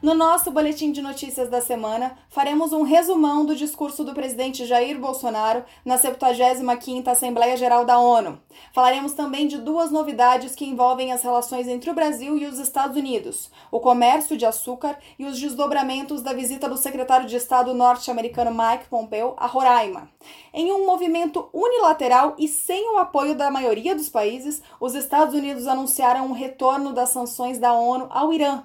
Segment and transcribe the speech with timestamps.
[0.00, 4.98] No nosso boletim de notícias da semana, faremos um resumão do discurso do presidente Jair
[4.98, 8.40] Bolsonaro na 75ª Assembleia Geral da ONU.
[8.72, 12.96] Falaremos também de duas novidades que envolvem as relações entre o Brasil e os Estados
[12.96, 18.50] Unidos: o comércio de açúcar e os desdobramentos da visita do secretário de Estado norte-americano
[18.50, 20.08] Mike Pompeo a Roraima.
[20.52, 25.66] Em um movimento unilateral e sem o apoio da maioria dos países, os Estados Unidos
[25.66, 28.62] anunciaram um retorno retorno das sanções da ONU ao Irã.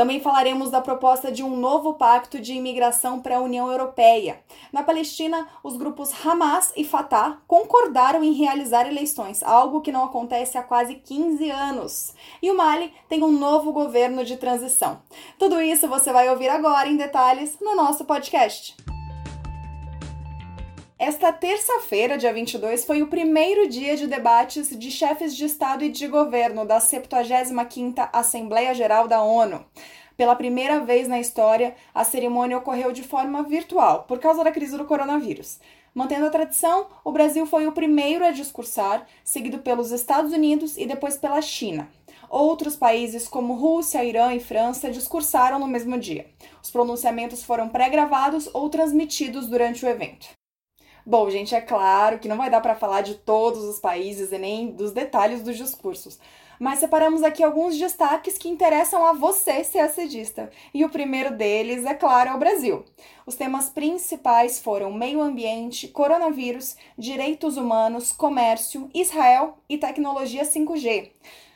[0.00, 4.40] Também falaremos da proposta de um novo pacto de imigração para a União Europeia.
[4.72, 10.56] Na Palestina, os grupos Hamas e Fatah concordaram em realizar eleições, algo que não acontece
[10.56, 12.14] há quase 15 anos.
[12.40, 15.02] E o Mali tem um novo governo de transição.
[15.38, 18.74] Tudo isso você vai ouvir agora em detalhes no nosso podcast.
[21.02, 25.88] Esta terça-feira, dia 22, foi o primeiro dia de debates de chefes de Estado e
[25.88, 29.64] de governo da 75ª Assembleia Geral da ONU.
[30.14, 34.76] Pela primeira vez na história, a cerimônia ocorreu de forma virtual, por causa da crise
[34.76, 35.58] do coronavírus.
[35.94, 40.84] Mantendo a tradição, o Brasil foi o primeiro a discursar, seguido pelos Estados Unidos e
[40.84, 41.88] depois pela China.
[42.28, 46.26] Outros países, como Rússia, Irã e França, discursaram no mesmo dia.
[46.62, 50.38] Os pronunciamentos foram pré-gravados ou transmitidos durante o evento.
[51.04, 54.38] Bom, gente, é claro que não vai dar para falar de todos os países e
[54.38, 56.18] nem dos detalhes dos discursos,
[56.58, 60.50] mas separamos aqui alguns destaques que interessam a você, ser acedista.
[60.74, 62.84] E o primeiro deles, é claro, é o Brasil.
[63.24, 71.12] Os temas principais foram meio ambiente, coronavírus, direitos humanos, comércio, Israel e tecnologia 5G.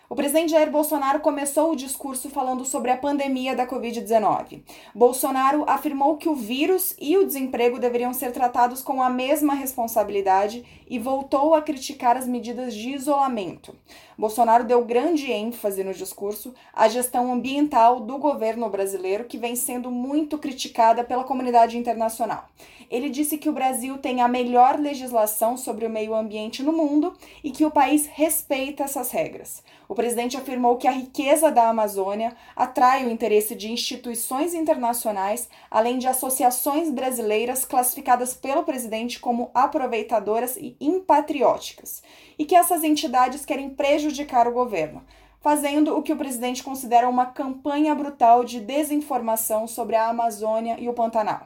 [0.06, 4.62] O presidente Jair Bolsonaro começou o discurso falando sobre a pandemia da Covid-19.
[4.94, 10.62] Bolsonaro afirmou que o vírus e o desemprego deveriam ser tratados com a mesma responsabilidade
[10.86, 13.75] e voltou a criticar as medidas de isolamento.
[14.16, 19.91] Bolsonaro deu grande ênfase no discurso à gestão ambiental do governo brasileiro, que vem sendo
[19.91, 22.48] muito criticada pela comunidade internacional.
[22.91, 27.14] Ele disse que o Brasil tem a melhor legislação sobre o meio ambiente no mundo
[27.42, 29.62] e que o país respeita essas regras.
[29.88, 35.98] O presidente afirmou que a riqueza da Amazônia atrai o interesse de instituições internacionais, além
[35.98, 42.02] de associações brasileiras classificadas pelo presidente como aproveitadoras e impatrióticas,
[42.38, 44.03] e que essas entidades querem prejudicar
[44.48, 45.03] o governo
[45.44, 50.88] fazendo o que o presidente considera uma campanha brutal de desinformação sobre a Amazônia e
[50.88, 51.44] o Pantanal.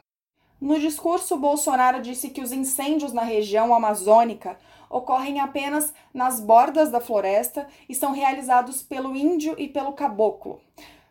[0.60, 4.56] No discurso, Bolsonaro disse que os incêndios na região amazônica
[4.88, 10.60] ocorrem apenas nas bordas da floresta e são realizados pelo índio e pelo caboclo.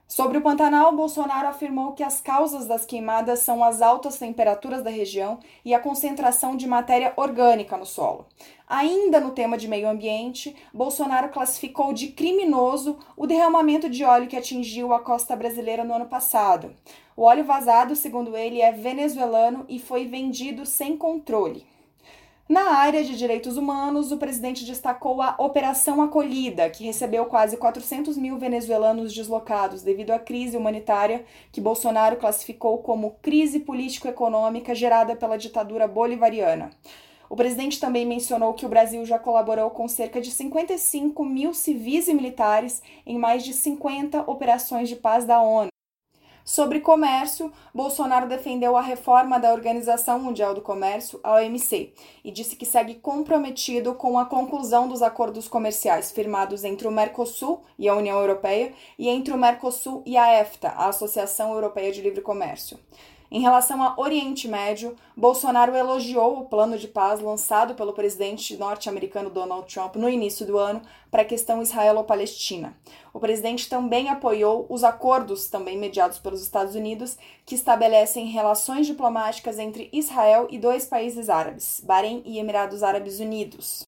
[0.07, 4.89] Sobre o Pantanal, Bolsonaro afirmou que as causas das queimadas são as altas temperaturas da
[4.89, 8.25] região e a concentração de matéria orgânica no solo.
[8.65, 14.37] Ainda no tema de meio ambiente, Bolsonaro classificou de criminoso o derramamento de óleo que
[14.37, 16.73] atingiu a costa brasileira no ano passado.
[17.15, 21.65] O óleo vazado, segundo ele, é venezuelano e foi vendido sem controle.
[22.49, 28.17] Na área de direitos humanos, o presidente destacou a Operação Acolhida, que recebeu quase 400
[28.17, 35.37] mil venezuelanos deslocados devido à crise humanitária que Bolsonaro classificou como crise político-econômica gerada pela
[35.37, 36.69] ditadura bolivariana.
[37.29, 42.07] O presidente também mencionou que o Brasil já colaborou com cerca de 55 mil civis
[42.07, 45.67] e militares em mais de 50 operações de paz da ONU.
[46.47, 51.91] Sobre comércio, Bolsonaro defendeu a reforma da Organização Mundial do Comércio, a OMC,
[52.23, 57.63] e disse que segue comprometido com a conclusão dos acordos comerciais firmados entre o Mercosul
[57.77, 61.99] e a União Europeia e entre o Mercosul e a EFTA, a Associação Europeia de
[61.99, 62.79] Livre Comércio.
[63.29, 69.29] Em relação ao Oriente Médio, Bolsonaro elogiou o plano de paz lançado pelo presidente norte-americano
[69.29, 72.73] Donald Trump no início do ano para a questão israelo-palestina.
[73.13, 79.59] O presidente também apoiou os acordos, também mediados pelos Estados Unidos, que estabelecem relações diplomáticas
[79.59, 83.85] entre Israel e dois países árabes, Bahrein e Emirados Árabes Unidos.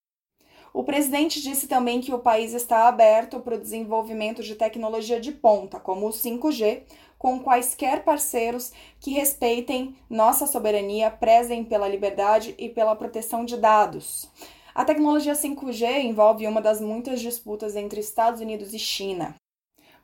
[0.72, 5.32] O presidente disse também que o país está aberto para o desenvolvimento de tecnologia de
[5.32, 6.84] ponta, como o 5G,
[7.20, 14.32] com quaisquer parceiros que respeitem nossa soberania, prezem pela liberdade e pela proteção de dados.
[14.74, 19.36] A tecnologia 5G envolve uma das muitas disputas entre Estados Unidos e China.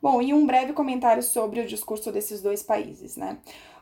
[0.02, 3.38] Bom, e um breve comentário sobre o discurso desses dois países, né?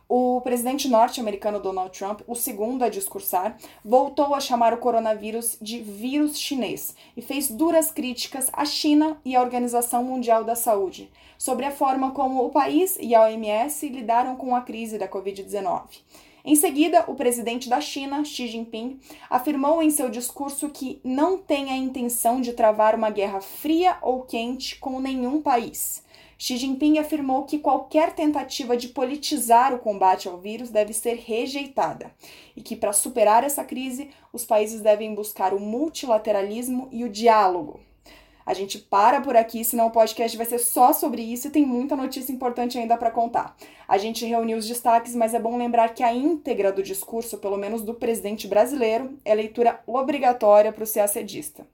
[0.08, 5.80] O presidente norte-americano Donald Trump, o segundo a discursar, voltou a chamar o coronavírus de
[5.80, 11.64] vírus chinês e fez duras críticas à China e à Organização Mundial da Saúde sobre
[11.64, 15.82] a forma como o país e a OMS lidaram com a crise da Covid-19.
[16.44, 21.70] Em seguida, o presidente da China, Xi Jinping, afirmou em seu discurso que não tem
[21.70, 26.04] a intenção de travar uma guerra fria ou quente com nenhum país.
[26.38, 32.12] Xi Jinping afirmou que qualquer tentativa de politizar o combate ao vírus deve ser rejeitada
[32.56, 37.80] e que, para superar essa crise, os países devem buscar o multilateralismo e o diálogo.
[38.46, 41.64] A gente para por aqui, senão o podcast vai ser só sobre isso e tem
[41.64, 43.56] muita notícia importante ainda para contar.
[43.88, 47.56] A gente reuniu os destaques, mas é bom lembrar que a íntegra do discurso, pelo
[47.56, 51.66] menos do presidente brasileiro, é leitura obrigatória para o CACDista.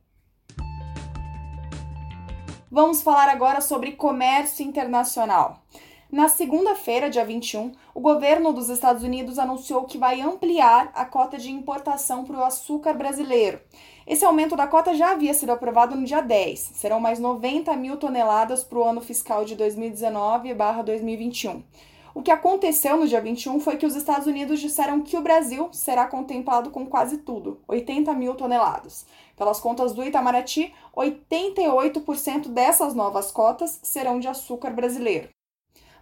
[2.72, 5.60] Vamos falar agora sobre comércio internacional.
[6.08, 11.36] Na segunda-feira, dia 21, o governo dos Estados Unidos anunciou que vai ampliar a cota
[11.36, 13.60] de importação para o açúcar brasileiro.
[14.06, 16.70] Esse aumento da cota já havia sido aprovado no dia 10.
[16.74, 21.64] Serão mais 90 mil toneladas para o ano fiscal de 2019-2021.
[22.12, 25.68] O que aconteceu no dia 21 foi que os Estados Unidos disseram que o Brasil
[25.72, 29.06] será contemplado com quase tudo, 80 mil toneladas.
[29.36, 35.28] Pelas contas do Itamaraty, 88% dessas novas cotas serão de açúcar brasileiro.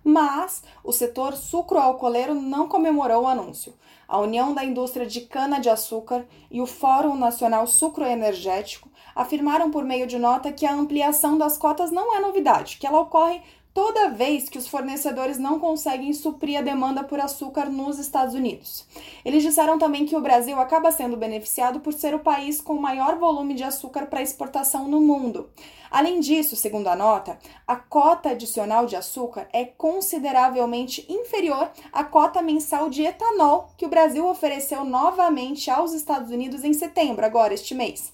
[0.03, 3.75] Mas o setor sucroalcooleiro não comemorou o anúncio.
[4.07, 10.19] A União da Indústria de Cana-de-Açúcar e o Fórum Nacional Sucroenergético afirmaram por meio de
[10.19, 13.43] nota que a ampliação das cotas não é novidade, que ela ocorre
[13.79, 18.85] toda vez que os fornecedores não conseguem suprir a demanda por açúcar nos Estados Unidos.
[19.25, 23.17] Eles disseram também que o Brasil acaba sendo beneficiado por ser o país com maior
[23.19, 25.49] volume de açúcar para exportação no mundo.
[25.93, 27.39] Além disso, segundo a nota,
[27.69, 33.89] a cota adicional de açúcar é consideravelmente inferior à cota mensal de etanol que o
[33.89, 38.13] Brasil ofereceu novamente aos Estados Unidos em setembro, agora este mês.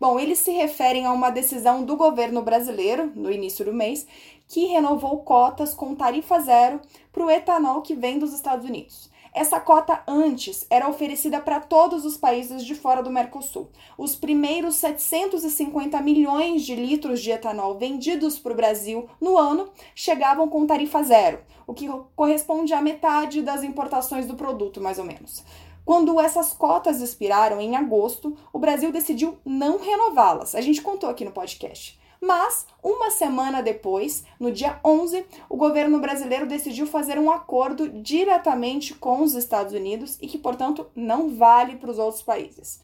[0.00, 4.06] Bom, eles se referem a uma decisão do governo brasileiro, no início do mês,
[4.48, 6.80] que renovou cotas com tarifa zero
[7.12, 9.10] para o etanol que vem dos Estados Unidos.
[9.34, 13.68] Essa cota antes era oferecida para todos os países de fora do Mercosul.
[13.96, 20.48] Os primeiros 750 milhões de litros de etanol vendidos para o Brasil no ano chegavam
[20.48, 21.86] com tarifa zero, o que
[22.16, 25.44] corresponde à metade das importações do produto, mais ou menos.
[25.84, 30.54] Quando essas cotas expiraram em agosto, o Brasil decidiu não renová-las.
[30.54, 31.97] A gente contou aqui no podcast.
[32.20, 38.94] Mas, uma semana depois, no dia 11, o governo brasileiro decidiu fazer um acordo diretamente
[38.94, 42.80] com os Estados Unidos e que, portanto, não vale para os outros países.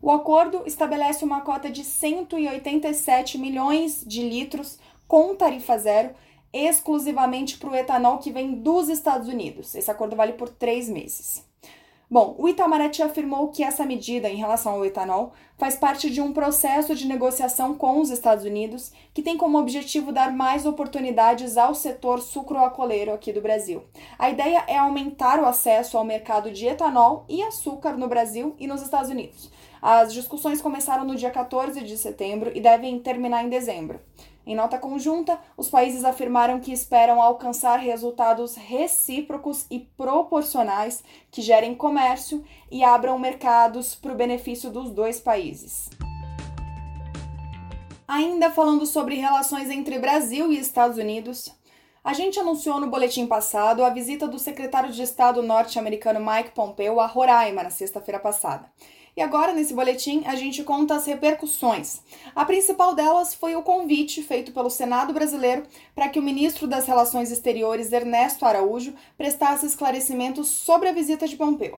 [0.00, 6.14] O acordo estabelece uma cota de 187 milhões de litros com tarifa zero
[6.52, 9.74] exclusivamente para o etanol que vem dos Estados Unidos.
[9.74, 11.47] Esse acordo vale por três meses.
[12.10, 16.32] Bom, o Itamaraty afirmou que essa medida em relação ao etanol faz parte de um
[16.32, 21.74] processo de negociação com os Estados Unidos que tem como objetivo dar mais oportunidades ao
[21.74, 23.82] setor sucroalcooleiro aqui do Brasil.
[24.18, 28.66] A ideia é aumentar o acesso ao mercado de etanol e açúcar no Brasil e
[28.66, 29.52] nos Estados Unidos.
[29.82, 34.00] As discussões começaram no dia 14 de setembro e devem terminar em dezembro.
[34.48, 41.74] Em nota conjunta, os países afirmaram que esperam alcançar resultados recíprocos e proporcionais que gerem
[41.74, 45.90] comércio e abram mercados para o benefício dos dois países.
[48.08, 51.54] Ainda falando sobre relações entre Brasil e Estados Unidos,
[52.02, 57.00] a gente anunciou no boletim passado a visita do secretário de Estado norte-americano Mike Pompeo
[57.00, 58.72] a Roraima na sexta-feira passada.
[59.18, 62.02] E agora, nesse boletim, a gente conta as repercussões.
[62.36, 66.86] A principal delas foi o convite feito pelo Senado brasileiro para que o ministro das
[66.86, 71.72] Relações Exteriores, Ernesto Araújo, prestasse esclarecimentos sobre a visita de Pompeu.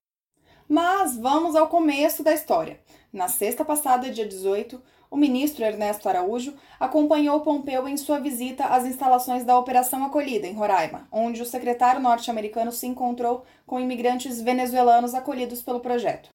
[0.69, 2.79] Mas vamos ao começo da história.
[3.11, 4.79] Na sexta passada, dia 18,
[5.09, 10.53] o ministro Ernesto Araújo acompanhou Pompeu em sua visita às instalações da Operação Acolhida, em
[10.53, 16.30] Roraima, onde o secretário norte-americano se encontrou com imigrantes venezuelanos acolhidos pelo projeto.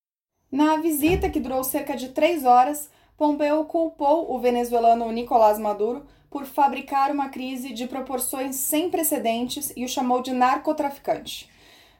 [0.50, 6.45] Na visita, que durou cerca de três horas, Pompeu culpou o venezuelano Nicolás Maduro por
[6.45, 11.50] fabricar uma crise de proporções sem precedentes e o chamou de narcotraficante.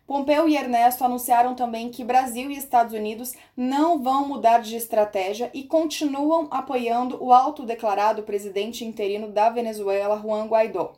[0.07, 5.51] Pompeu e Ernesto anunciaram também que Brasil e Estados Unidos não vão mudar de estratégia
[5.53, 10.93] e continuam apoiando o autodeclarado presidente interino da Venezuela, Juan Guaidó.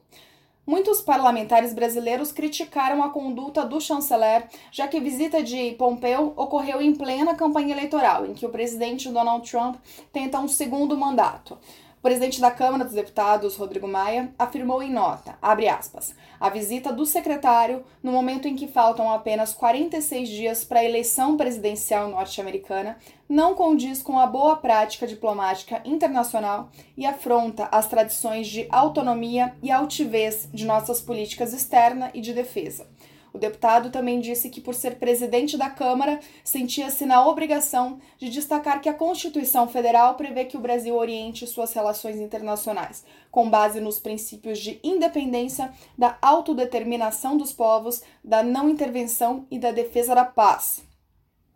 [0.68, 6.82] Muitos parlamentares brasileiros criticaram a conduta do chanceler, já que a visita de Pompeu ocorreu
[6.82, 9.76] em plena campanha eleitoral, em que o presidente Donald Trump
[10.12, 11.56] tenta um segundo mandato.
[11.98, 17.04] O presidente da Câmara dos Deputados, Rodrigo Maia, afirmou em nota, aspas, a visita do
[17.04, 22.96] secretário, no momento em que faltam apenas 46 dias para a eleição presidencial norte-americana,
[23.28, 29.72] não condiz com a boa prática diplomática internacional e afronta as tradições de autonomia e
[29.72, 32.86] altivez de nossas políticas externa e de defesa.
[33.32, 38.80] O deputado também disse que, por ser presidente da Câmara, sentia-se na obrigação de destacar
[38.80, 43.98] que a Constituição Federal prevê que o Brasil oriente suas relações internacionais, com base nos
[43.98, 50.86] princípios de independência, da autodeterminação dos povos, da não intervenção e da defesa da paz.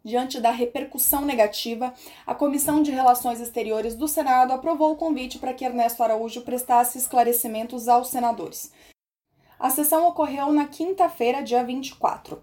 [0.04, 1.94] Diante da repercussão negativa,
[2.26, 6.98] a Comissão de Relações Exteriores do Senado aprovou o convite para que Ernesto Araújo prestasse
[6.98, 8.72] esclarecimentos aos senadores.
[9.62, 12.42] A sessão ocorreu na quinta-feira, dia 24.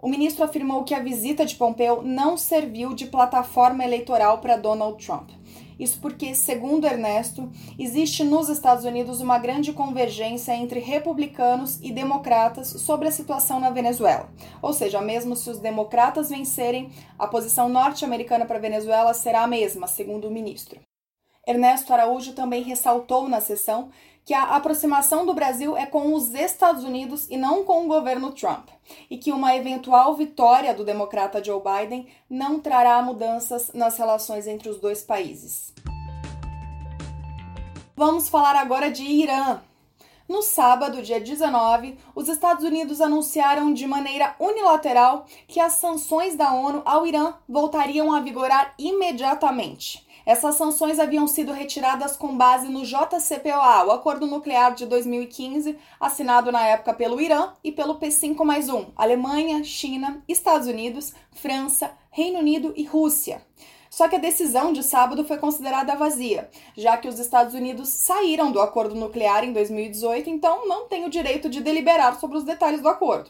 [0.00, 5.04] O ministro afirmou que a visita de Pompeu não serviu de plataforma eleitoral para Donald
[5.04, 5.30] Trump.
[5.80, 12.68] Isso porque, segundo Ernesto, existe nos Estados Unidos uma grande convergência entre republicanos e democratas
[12.68, 14.30] sobre a situação na Venezuela.
[14.62, 19.48] Ou seja, mesmo se os democratas vencerem, a posição norte-americana para a Venezuela será a
[19.48, 20.78] mesma, segundo o ministro.
[21.44, 23.90] Ernesto Araújo também ressaltou na sessão
[24.30, 28.30] que a aproximação do Brasil é com os Estados Unidos e não com o governo
[28.30, 28.68] Trump,
[29.10, 34.68] e que uma eventual vitória do democrata Joe Biden não trará mudanças nas relações entre
[34.68, 35.74] os dois países.
[37.96, 39.62] Vamos falar agora de Irã.
[40.28, 46.54] No sábado, dia 19, os Estados Unidos anunciaram de maneira unilateral que as sanções da
[46.54, 50.06] ONU ao Irã voltariam a vigorar imediatamente.
[50.26, 56.52] Essas sanções haviam sido retiradas com base no JCPOA, o Acordo Nuclear de 2015, assinado
[56.52, 62.38] na época pelo Irã e pelo P5 mais 1, Alemanha, China, Estados Unidos, França, Reino
[62.38, 63.42] Unido e Rússia.
[63.90, 68.52] Só que a decisão de sábado foi considerada vazia, já que os Estados Unidos saíram
[68.52, 72.80] do acordo nuclear em 2018, então não têm o direito de deliberar sobre os detalhes
[72.80, 73.28] do acordo.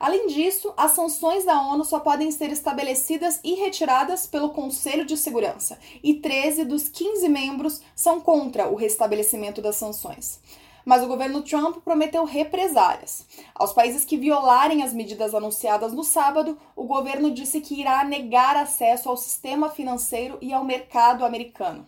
[0.00, 5.14] Além disso, as sanções da ONU só podem ser estabelecidas e retiradas pelo Conselho de
[5.14, 10.40] Segurança, e 13 dos 15 membros são contra o restabelecimento das sanções.
[10.86, 13.26] Mas o governo Trump prometeu represálias.
[13.54, 18.56] Aos países que violarem as medidas anunciadas no sábado, o governo disse que irá negar
[18.56, 21.86] acesso ao sistema financeiro e ao mercado americano.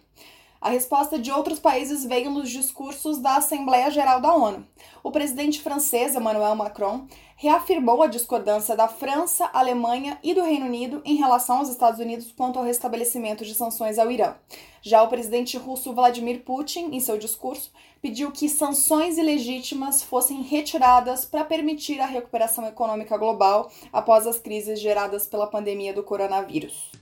[0.62, 4.64] A resposta de outros países veio nos discursos da Assembleia Geral da ONU.
[5.02, 11.02] O presidente francês Emmanuel Macron reafirmou a discordância da França, Alemanha e do Reino Unido
[11.04, 14.36] em relação aos Estados Unidos quanto ao restabelecimento de sanções ao Irã.
[14.80, 21.24] Já o presidente russo Vladimir Putin, em seu discurso, pediu que sanções ilegítimas fossem retiradas
[21.24, 26.92] para permitir a recuperação econômica global após as crises geradas pela pandemia do coronavírus.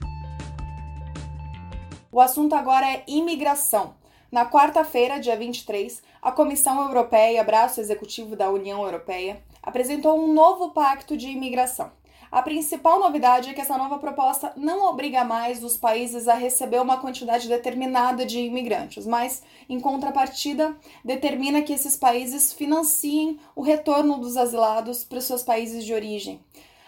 [2.11, 3.95] O assunto agora é imigração.
[4.29, 10.71] Na quarta-feira, dia 23, a Comissão Europeia, braço executivo da União Europeia, apresentou um novo
[10.71, 11.89] pacto de imigração.
[12.29, 16.81] A principal novidade é que essa nova proposta não obriga mais os países a receber
[16.81, 20.75] uma quantidade determinada de imigrantes, mas, em contrapartida,
[21.05, 26.41] determina que esses países financiem o retorno dos asilados para os seus países de origem.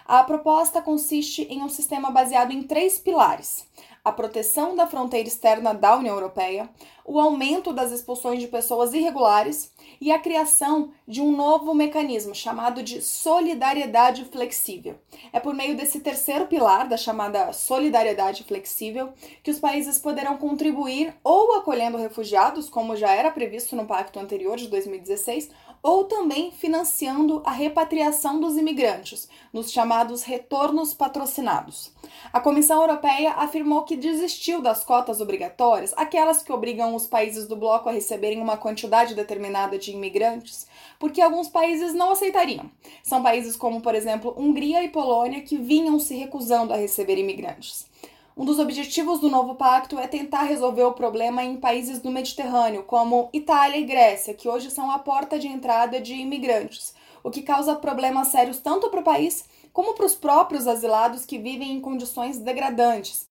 [0.05, 3.65] A proposta consiste em um sistema baseado em três pilares:
[4.03, 6.69] a proteção da fronteira externa da União Europeia,
[7.05, 12.83] o aumento das expulsões de pessoas irregulares e a criação de um novo mecanismo chamado
[12.83, 14.95] de solidariedade flexível.
[15.31, 21.15] É por meio desse terceiro pilar, da chamada solidariedade flexível, que os países poderão contribuir
[21.23, 25.49] ou acolhendo refugiados, como já era previsto no pacto anterior de 2016,
[25.83, 31.91] ou também financiando a repatriação dos imigrantes, nos chamados retornos patrocinados.
[32.31, 37.57] A Comissão Europeia afirmou que desistiu das cotas obrigatórias, aquelas que obrigam os países do
[37.57, 40.65] bloco a receberem uma quantidade determinada de imigrantes,
[40.97, 42.71] porque alguns países não aceitariam.
[43.03, 47.91] São países como, por exemplo, Hungria e Polônia que vinham se recusando a receber imigrantes.
[48.35, 52.81] Um dos objetivos do novo pacto é tentar resolver o problema em países do Mediterrâneo,
[52.81, 57.43] como Itália e Grécia, que hoje são a porta de entrada de imigrantes, o que
[57.43, 61.79] causa problemas sérios tanto para o país como para os próprios asilados que vivem em
[61.79, 63.27] condições degradantes.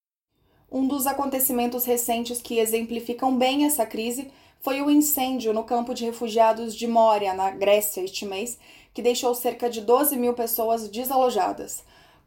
[0.71, 4.30] Um dos acontecimentos recentes que exemplificam bem essa crise
[4.61, 8.56] foi o incêndio no campo de refugiados de Moria, na Grécia, este mês,
[8.94, 11.82] que deixou cerca de 12 mil pessoas desalojadas.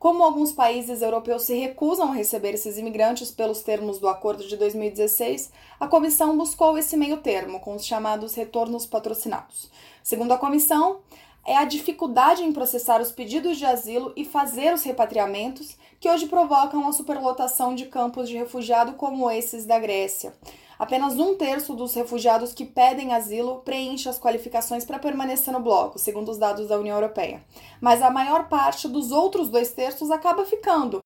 [0.05, 4.55] Como alguns países europeus se recusam a receber esses imigrantes pelos termos do acordo de
[4.55, 9.67] 2016, a comissão buscou esse meio termo, com os chamados retornos patrocinados.
[10.03, 11.00] Segundo a comissão,
[11.43, 16.27] é a dificuldade em processar os pedidos de asilo e fazer os repatriamentos que hoje
[16.27, 20.35] provocam a superlotação de campos de refugiado como esses da Grécia.
[20.77, 25.98] Apenas um terço dos refugiados que pedem asilo preenche as qualificações para permanecer no bloco,
[25.98, 27.44] segundo os dados da União Europeia.
[27.79, 31.00] Mas a maior parte dos outros dois terços acaba ficando.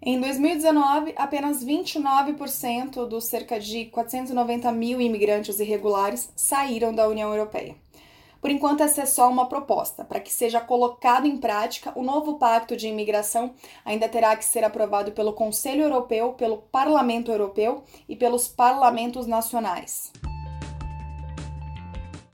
[0.00, 7.74] Em 2019, apenas 29% dos cerca de 490 mil imigrantes irregulares saíram da União Europeia.
[8.40, 10.04] Por enquanto, essa é só uma proposta.
[10.04, 13.52] Para que seja colocado em prática, o novo pacto de imigração
[13.84, 20.12] ainda terá que ser aprovado pelo Conselho Europeu, pelo Parlamento Europeu e pelos parlamentos nacionais.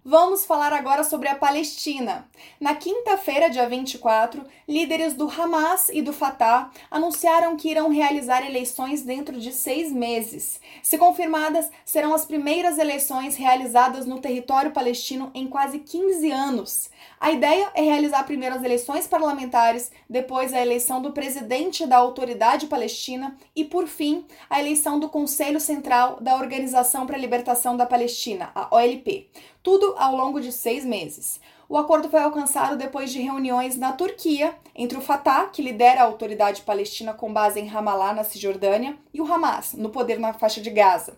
[0.06, 2.28] Vamos falar agora sobre a Palestina.
[2.60, 9.00] Na quinta-feira, dia 24, líderes do Hamas e do Fatah anunciaram que irão realizar eleições
[9.00, 10.60] dentro de seis meses.
[10.82, 16.90] Se confirmadas, serão as primeiras eleições realizadas no território palestino em quase 15 anos.
[17.18, 22.66] A ideia é realizar primeiro as eleições parlamentares, depois a eleição do presidente da Autoridade
[22.66, 27.86] Palestina e, por fim, a eleição do Conselho Central da Organização para a Libertação da
[27.86, 29.30] Palestina, a OLP
[29.64, 31.40] tudo ao longo de seis meses.
[31.68, 36.04] O acordo foi alcançado depois de reuniões na Turquia entre o Fatah, que lidera a
[36.04, 40.60] autoridade palestina com base em Ramallah, na Cisjordânia, e o Hamas, no poder na faixa
[40.60, 41.16] de Gaza.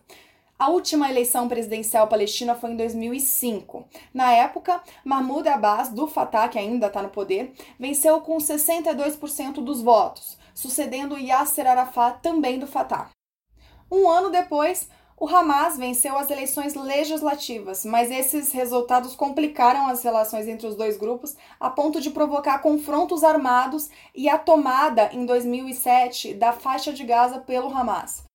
[0.56, 3.84] A última eleição presidencial palestina foi em 2005.
[4.14, 9.82] Na época, Mahmoud Abbas, do Fatah, que ainda está no poder, venceu com 62% dos
[9.82, 13.10] votos, sucedendo Yasser Arafat, também do Fatah.
[13.90, 14.88] Um ano depois,
[15.18, 20.98] o Hamas venceu as eleições legislativas, mas esses resultados complicaram as relações entre os dois
[20.98, 27.02] grupos a ponto de provocar confrontos armados e a tomada em 2007 da faixa de
[27.02, 28.25] Gaza pelo Hamas.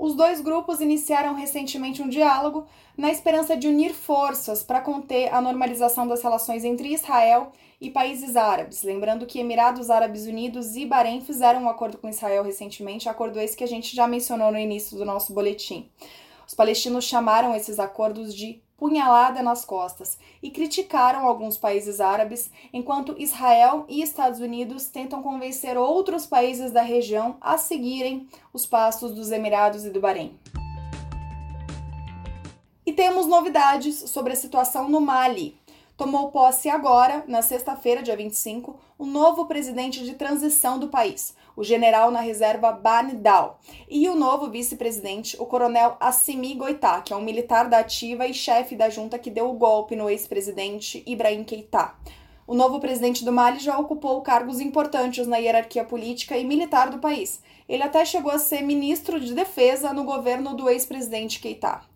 [0.00, 2.66] Os dois grupos iniciaram recentemente um diálogo
[2.96, 8.34] na esperança de unir forças para conter a normalização das relações entre Israel e países
[8.34, 8.82] árabes.
[8.82, 13.54] Lembrando que Emirados Árabes Unidos e Bahrein fizeram um acordo com Israel recentemente, acordo esse
[13.54, 15.90] que a gente já mencionou no início do nosso boletim.
[16.48, 23.14] Os palestinos chamaram esses acordos de punhalada nas costas e criticaram alguns países árabes, enquanto
[23.18, 29.30] Israel e Estados Unidos tentam convencer outros países da região a seguirem os passos dos
[29.30, 30.34] Emirados e do Bahrein.
[32.86, 35.60] E temos novidades sobre a situação no Mali
[36.00, 41.64] tomou posse agora, na sexta-feira, dia 25, o novo presidente de transição do país, o
[41.64, 47.16] general na reserva Bani Dal, e o novo vice-presidente, o coronel Assimi Goitá, que é
[47.16, 51.44] um militar da ativa e chefe da junta que deu o golpe no ex-presidente Ibrahim
[51.44, 51.92] Keita.
[52.46, 56.98] O novo presidente do Mali já ocupou cargos importantes na hierarquia política e militar do
[56.98, 57.42] país.
[57.68, 61.89] Ele até chegou a ser ministro de defesa no governo do ex-presidente Keita.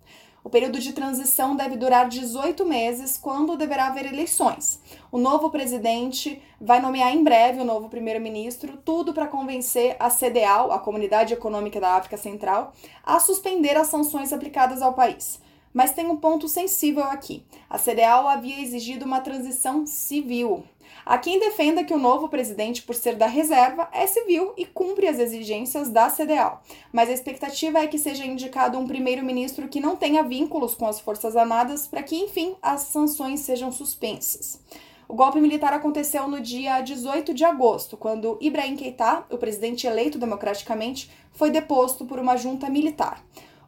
[0.44, 4.78] O período de transição deve durar 18 meses, quando deverá haver eleições.
[5.10, 10.70] O novo presidente vai nomear em breve o novo primeiro-ministro, tudo para convencer a CDAO,
[10.70, 15.40] a Comunidade Econômica da África Central, a suspender as sanções aplicadas ao país.
[15.72, 17.42] Mas tem um ponto sensível aqui.
[17.68, 20.62] A CDAO havia exigido uma transição civil.
[21.04, 25.06] Há quem defenda que o novo presidente, por ser da reserva, é civil e cumpre
[25.06, 26.60] as exigências da CDAO.
[26.92, 31.00] Mas a expectativa é que seja indicado um primeiro-ministro que não tenha vínculos com as
[31.00, 34.60] Forças Armadas para que, enfim, as sanções sejam suspensas.
[35.06, 40.18] O golpe militar aconteceu no dia 18 de agosto, quando Ibrahim Keita, o presidente eleito
[40.18, 43.22] democraticamente, foi deposto por uma junta militar.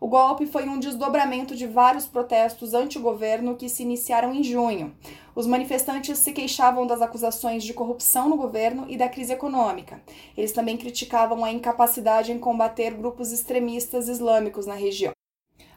[0.07, 4.95] O golpe foi um desdobramento de vários protestos anti-governo que se iniciaram em junho.
[5.35, 10.01] Os manifestantes se queixavam das acusações de corrupção no governo e da crise econômica.
[10.37, 15.11] Eles também criticavam a incapacidade em combater grupos extremistas islâmicos na região.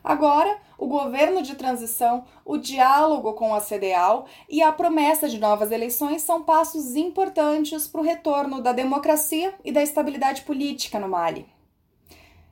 [0.03, 5.71] Agora, o governo de transição, o diálogo com a CDAO e a promessa de novas
[5.71, 11.47] eleições são passos importantes para o retorno da democracia e da estabilidade política no Mali.